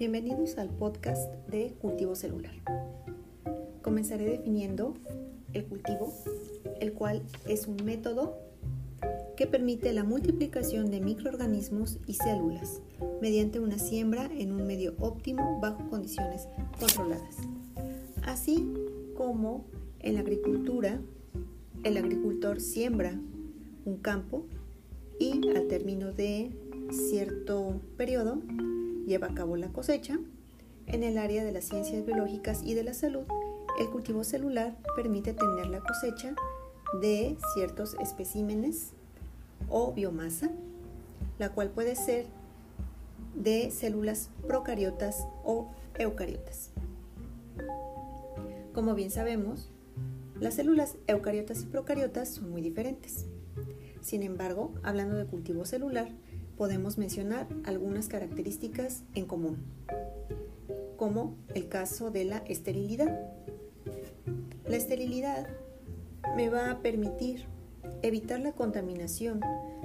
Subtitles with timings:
[0.00, 2.54] Bienvenidos al podcast de cultivo celular.
[3.82, 4.94] Comenzaré definiendo
[5.52, 6.10] el cultivo,
[6.80, 8.34] el cual es un método
[9.36, 12.80] que permite la multiplicación de microorganismos y células
[13.20, 16.48] mediante una siembra en un medio óptimo bajo condiciones
[16.78, 17.36] controladas.
[18.22, 18.72] Así
[19.18, 19.66] como
[19.98, 20.98] en la agricultura,
[21.84, 23.20] el agricultor siembra
[23.84, 24.46] un campo
[25.18, 26.52] y al término de
[26.90, 28.40] cierto periodo
[29.10, 30.18] lleva a cabo la cosecha.
[30.86, 33.24] En el área de las ciencias biológicas y de la salud,
[33.80, 36.34] el cultivo celular permite tener la cosecha
[37.00, 38.92] de ciertos especímenes
[39.68, 40.50] o biomasa,
[41.40, 42.26] la cual puede ser
[43.34, 45.68] de células procariotas o
[45.98, 46.70] eucariotas.
[48.72, 49.70] Como bien sabemos,
[50.38, 53.26] las células eucariotas y procariotas son muy diferentes.
[54.02, 56.10] Sin embargo, hablando de cultivo celular,
[56.60, 59.64] podemos mencionar algunas características en común,
[60.98, 63.18] como el caso de la esterilidad.
[64.68, 65.48] La esterilidad
[66.36, 67.46] me va a permitir
[68.02, 69.40] evitar la contaminación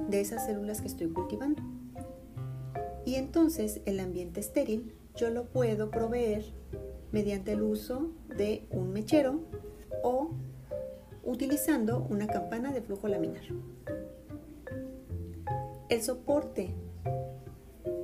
[0.09, 1.63] de esas células que estoy cultivando.
[3.05, 6.43] Y entonces el ambiente estéril yo lo puedo proveer
[7.13, 9.39] mediante el uso de un mechero
[10.03, 10.31] o
[11.23, 13.43] utilizando una campana de flujo laminar.
[15.87, 16.69] El soporte,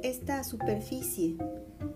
[0.03, 1.35] esta superficie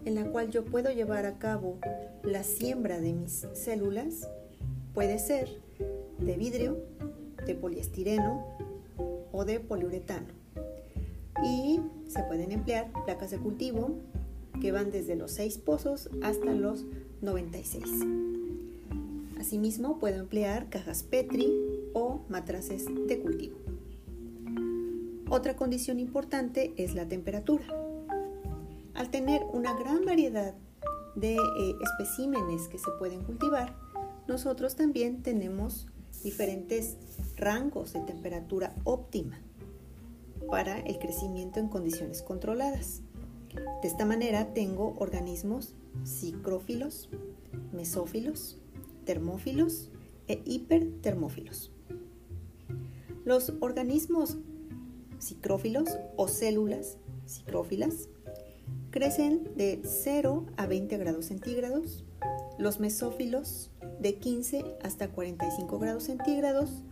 [0.03, 1.78] en la cual yo puedo llevar a cabo
[2.23, 4.28] la siembra de mis células,
[4.95, 5.47] puede ser
[6.17, 6.80] de vidrio,
[7.45, 8.44] de poliestireno
[9.31, 10.25] o de poliuretano.
[11.44, 14.00] Y se pueden emplear placas de cultivo
[14.59, 16.83] que van desde los 6 pozos hasta los
[17.22, 17.83] 96.
[19.39, 21.53] Asimismo, puedo emplear cajas Petri
[21.94, 23.75] o matraces de cultivo.
[25.30, 27.66] Otra condición importante es la temperatura.
[28.94, 30.54] Al tener una gran variedad
[31.16, 33.75] de eh, especímenes que se pueden cultivar,
[34.28, 35.88] nosotros también tenemos
[36.24, 36.97] diferentes
[37.38, 39.40] rangos de temperatura óptima
[40.50, 43.02] para el crecimiento en condiciones controladas.
[43.81, 47.09] De esta manera tengo organismos psicrófilos,
[47.74, 48.59] mesófilos,
[49.06, 49.90] termófilos
[50.28, 51.72] e hipertermófilos.
[53.24, 54.38] Los organismos
[55.25, 58.09] psicrófilos o células psicrófilas
[58.91, 62.06] crecen de 0 a 20 grados centígrados,
[62.58, 66.84] los mesófilos de 15 hasta 45 grados centígrados,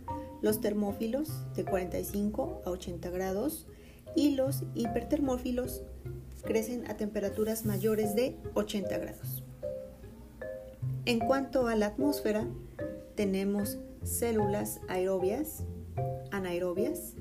[0.42, 3.66] los termófilos de 45 a 80 grados.
[4.16, 5.82] Y los hipertermófilos
[6.44, 9.42] crecen a temperaturas mayores de 80 grados.
[11.04, 12.46] En cuanto a la atmósfera,
[13.16, 15.64] tenemos células aerobias,
[16.30, 17.14] anaerobias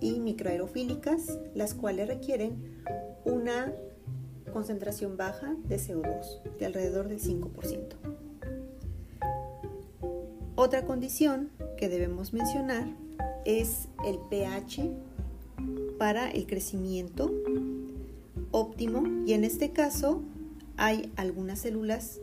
[0.00, 2.82] y microaerofílicas, las cuales requieren
[3.24, 3.72] una
[4.52, 7.96] concentración baja de CO2, de alrededor del 5%.
[10.54, 12.86] Otra condición que debemos mencionar
[13.44, 14.90] es el pH
[15.98, 17.30] para el crecimiento
[18.50, 20.22] óptimo y en este caso
[20.76, 22.20] hay algunas células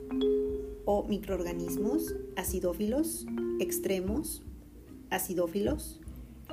[0.85, 3.25] o microorganismos acidófilos
[3.59, 4.41] extremos,
[5.09, 6.01] acidófilos,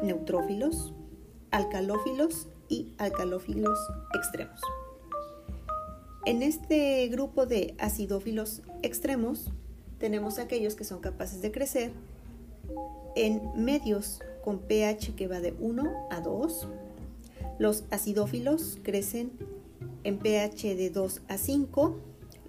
[0.03, 0.93] neutrófilos,
[1.51, 3.79] alcalófilos y alcalófilos
[4.15, 4.61] extremos.
[6.27, 9.51] En este grupo de acidófilos extremos
[9.99, 11.93] tenemos aquellos que son capaces de crecer
[13.17, 16.69] en medios con pH que va de 1 a 2.
[17.59, 19.33] Los acidófilos crecen
[20.05, 21.97] en pH de 2 a 5,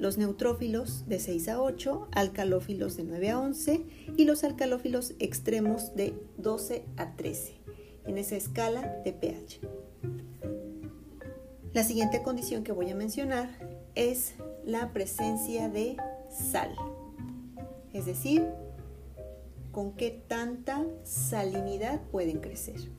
[0.01, 3.85] los neutrófilos de 6 a 8, alcalófilos de 9 a 11
[4.17, 7.53] y los alcalófilos extremos de 12 a 13
[8.07, 9.59] en esa escala de pH.
[11.73, 13.51] La siguiente condición que voy a mencionar
[13.93, 14.33] es
[14.65, 15.97] la presencia de
[16.31, 16.73] sal,
[17.93, 18.43] es decir,
[19.71, 22.89] con qué tanta salinidad pueden crecer.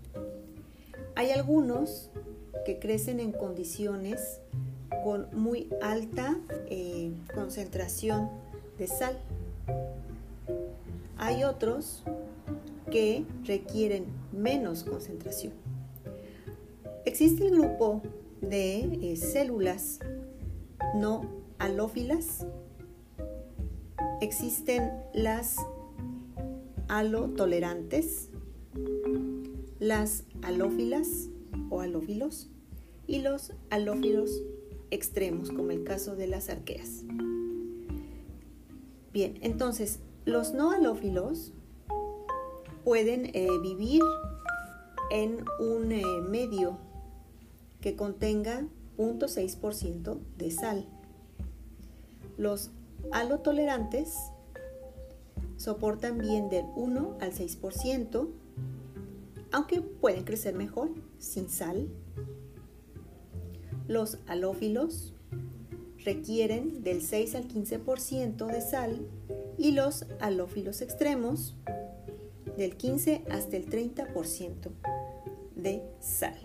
[1.17, 2.13] Hay algunos
[2.65, 4.39] que crecen en condiciones
[5.03, 6.37] con muy alta
[6.69, 8.31] eh, concentración
[8.79, 9.19] de sal.
[11.17, 12.03] Hay otros
[12.91, 15.53] que requieren menos concentración.
[17.05, 18.03] Existe el grupo
[18.41, 20.01] de eh, células
[20.95, 21.23] no
[21.59, 22.47] halófilas.
[24.21, 25.57] Existen las
[26.89, 28.29] halotolerantes,
[29.79, 31.29] las halófilas
[31.71, 32.49] o halófilos
[33.07, 34.43] y los halófilos
[34.95, 37.03] extremos, como el caso de las arqueas.
[39.13, 41.53] Bien, entonces los no halófilos
[42.85, 44.03] pueden eh, vivir
[45.11, 46.79] en un eh, medio
[47.81, 48.67] que contenga
[48.97, 50.87] 0.6% de sal
[52.37, 52.71] Los
[53.11, 54.15] halotolerantes
[55.57, 58.29] soportan bien del 1 al 6%,
[59.53, 61.89] aunque pueden crecer mejor sin sal.
[63.93, 65.13] Los halófilos
[66.03, 69.07] requieren del 6 al 15% de sal
[69.59, 71.55] y los halófilos extremos
[72.57, 74.71] del 15 hasta el 30%
[75.57, 76.39] de sal.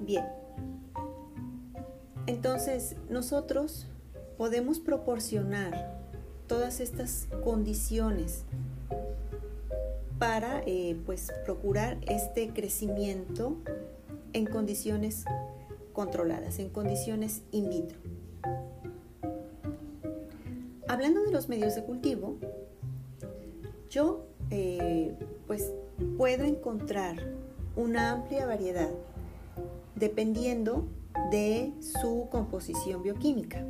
[0.00, 0.24] Bien,
[2.28, 3.88] entonces nosotros
[4.38, 6.04] podemos proporcionar
[6.46, 8.44] todas estas condiciones
[10.20, 13.56] para eh, pues procurar este crecimiento
[14.36, 15.24] en condiciones
[15.94, 17.98] controladas, en condiciones in vitro.
[20.86, 22.36] Hablando de los medios de cultivo,
[23.88, 25.14] yo eh,
[25.46, 25.72] pues
[26.18, 27.16] puedo encontrar
[27.76, 28.90] una amplia variedad
[29.94, 30.86] dependiendo
[31.30, 33.64] de su composición bioquímica,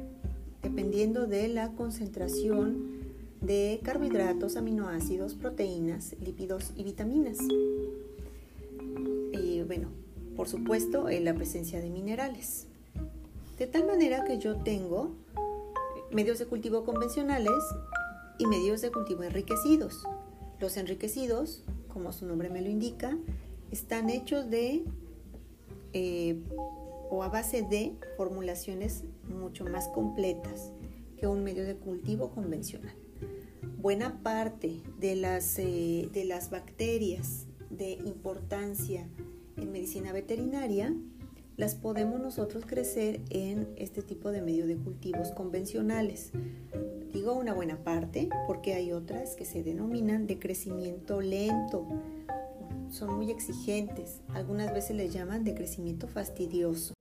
[0.64, 2.96] dependiendo de la concentración
[3.40, 7.38] de carbohidratos, aminoácidos, proteínas, lípidos y vitaminas.
[9.32, 10.05] Y bueno,
[10.36, 12.66] por supuesto, en la presencia de minerales.
[13.58, 15.14] De tal manera que yo tengo
[16.10, 17.52] medios de cultivo convencionales
[18.38, 20.04] y medios de cultivo enriquecidos.
[20.60, 21.62] Los enriquecidos,
[21.92, 23.16] como su nombre me lo indica,
[23.70, 24.84] están hechos de
[25.92, 26.42] eh,
[27.10, 30.72] o a base de formulaciones mucho más completas
[31.16, 32.94] que un medio de cultivo convencional.
[33.78, 39.08] Buena parte de las, eh, de las bacterias de importancia
[39.56, 40.94] en medicina veterinaria
[41.56, 46.32] las podemos nosotros crecer en este tipo de medio de cultivos convencionales.
[47.12, 51.86] Digo una buena parte porque hay otras que se denominan de crecimiento lento.
[52.90, 54.20] Son muy exigentes.
[54.28, 56.92] Algunas veces les llaman de crecimiento fastidioso.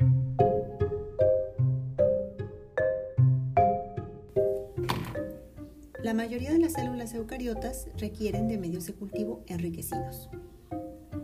[6.02, 10.30] La mayoría de las células eucariotas requieren de medios de cultivo enriquecidos.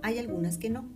[0.01, 0.89] Hay algunas que no,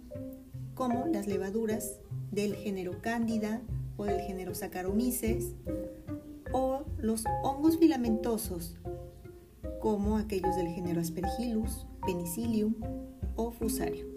[0.76, 2.00] como las levaduras
[2.32, 3.62] del género Cándida
[3.98, 5.54] o del género Saccharomyces
[6.52, 8.76] o los hongos filamentosos
[9.80, 12.76] como aquellos del género Aspergillus, Penicillium
[13.36, 14.08] o Fusarium.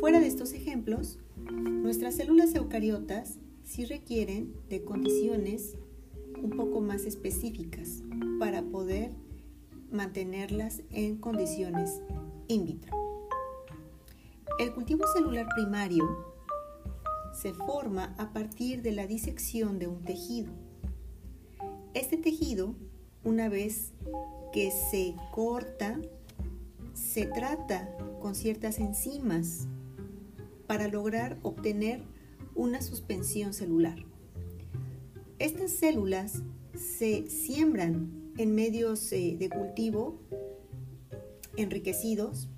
[0.00, 1.18] Fuera de estos ejemplos,
[1.50, 5.76] nuestras células eucariotas sí requieren de condiciones
[6.42, 8.02] un poco más específicas
[8.38, 9.12] para poder
[9.90, 12.02] mantenerlas en condiciones
[12.48, 13.11] in vitro.
[14.58, 16.04] El cultivo celular primario
[17.32, 20.52] se forma a partir de la disección de un tejido.
[21.94, 22.74] Este tejido,
[23.24, 23.92] una vez
[24.52, 26.00] que se corta,
[26.94, 29.66] se trata con ciertas enzimas
[30.66, 32.02] para lograr obtener
[32.54, 33.96] una suspensión celular.
[35.38, 36.42] Estas células
[36.74, 40.20] se siembran en medios eh, de cultivo
[41.56, 42.48] enriquecidos,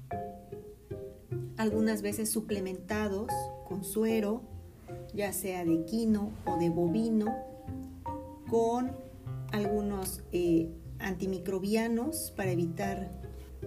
[1.57, 3.31] algunas veces suplementados
[3.69, 4.43] con suero,
[5.15, 7.35] ya sea de quino o de bovino,
[8.49, 8.93] con
[9.53, 10.69] algunos eh,
[10.99, 13.11] antimicrobianos para evitar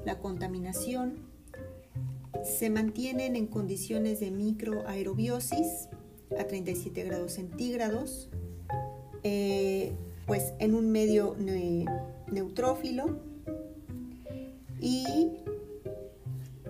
[0.05, 1.27] la contaminación.
[2.43, 5.89] Se mantienen en condiciones de microaerobiosis
[6.37, 8.29] a 37 grados centígrados,
[9.23, 9.93] eh,
[10.25, 11.35] pues en un medio
[12.31, 13.19] neutrófilo
[14.81, 15.37] y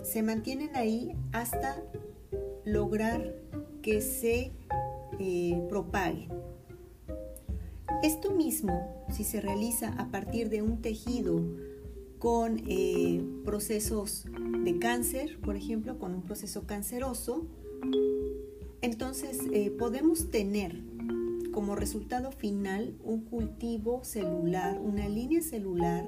[0.07, 1.83] se mantienen ahí hasta
[2.63, 3.35] lograr
[3.81, 4.53] que se
[5.19, 6.29] eh, propaguen.
[8.03, 11.41] Esto mismo, si se realiza a partir de un tejido
[12.19, 14.25] con eh, procesos
[14.63, 17.45] de cáncer, por ejemplo, con un proceso canceroso,
[18.81, 20.79] entonces eh, podemos tener
[21.51, 26.07] como resultado final un cultivo celular, una línea celular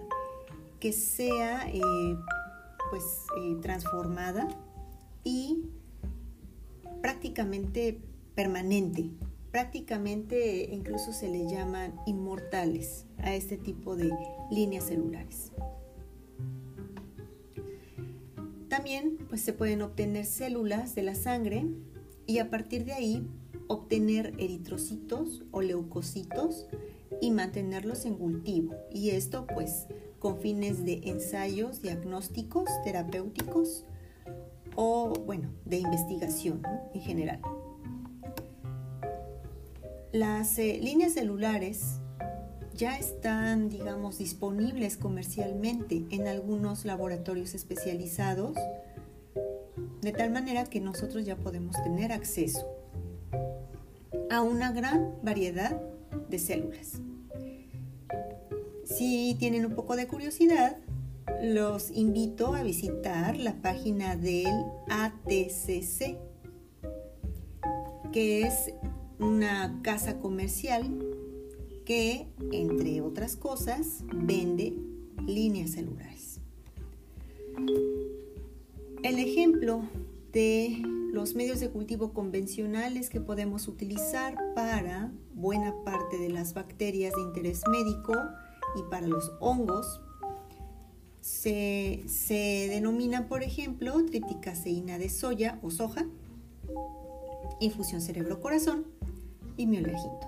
[0.79, 1.67] que sea
[2.89, 3.03] pues
[3.61, 4.47] transformada
[5.23, 5.63] y
[7.01, 8.01] prácticamente
[8.35, 9.09] permanente.
[9.51, 14.11] Prácticamente incluso se le llaman inmortales a este tipo de
[14.51, 15.51] líneas celulares.
[18.69, 21.65] También pues, se pueden obtener células de la sangre
[22.27, 23.27] y a partir de ahí
[23.67, 26.67] obtener eritrocitos o leucocitos
[27.21, 28.75] y mantenerlos en cultivo.
[28.91, 29.87] Y esto pues
[30.19, 33.85] con fines de ensayos diagnósticos, terapéuticos
[34.75, 36.61] o, bueno, de investigación
[36.93, 37.41] en general.
[40.11, 41.99] Las eh, líneas celulares
[42.75, 48.55] ya están, digamos, disponibles comercialmente en algunos laboratorios especializados,
[50.01, 52.65] de tal manera que nosotros ya podemos tener acceso
[54.29, 55.81] a una gran variedad
[56.29, 57.01] de células.
[58.89, 60.77] Si tienen un poco de curiosidad,
[61.43, 64.47] los invito a visitar la página del
[64.89, 66.17] ATCC,
[68.11, 68.73] que es
[69.19, 70.85] una casa comercial
[71.85, 74.73] que, entre otras cosas, vende
[75.23, 76.39] líneas celulares.
[79.03, 79.83] El ejemplo
[80.33, 80.81] de
[81.13, 87.21] los medios de cultivo convencionales que podemos utilizar para buena parte de las bacterias de
[87.21, 88.13] interés médico
[88.75, 90.01] y para los hongos
[91.21, 96.05] se, se denominan, por ejemplo, tripticaseína de soya o soja,
[97.59, 98.85] infusión cerebro-corazón
[99.57, 100.27] y miolerginto.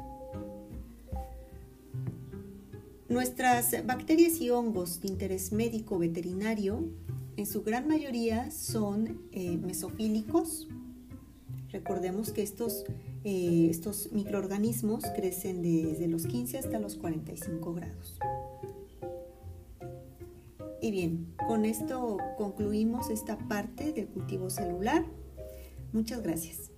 [3.11, 6.85] Nuestras bacterias y hongos de interés médico veterinario
[7.35, 10.67] en su gran mayoría son eh, mesofílicos.
[11.71, 12.85] Recordemos que estos,
[13.23, 18.19] estos microorganismos crecen desde los 15 hasta los 45 grados.
[20.81, 25.05] Y bien, con esto concluimos esta parte del cultivo celular.
[25.93, 26.70] Muchas gracias.